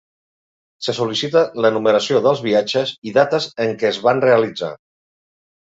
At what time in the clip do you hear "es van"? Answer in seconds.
3.95-4.25